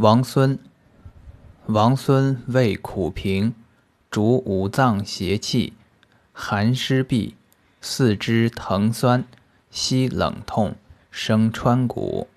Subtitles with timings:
[0.00, 0.56] 王孙，
[1.66, 3.52] 王孙味苦平，
[4.12, 5.72] 主五脏邪气，
[6.32, 7.34] 寒湿痹，
[7.80, 9.24] 四肢疼酸，
[9.72, 10.76] 膝冷痛，
[11.10, 12.28] 生川谷。